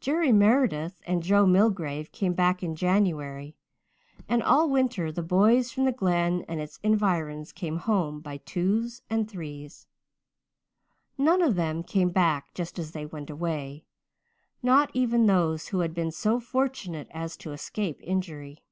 [0.00, 3.54] Jerry Meredith and Joe Milgrave came back in January,
[4.28, 9.02] and all winter the boys from the Glen and its environs came home by twos
[9.08, 9.86] and threes.
[11.16, 13.84] None of them came back just as they went away,
[14.64, 18.64] not even those who had been so fortunate as to escape injury.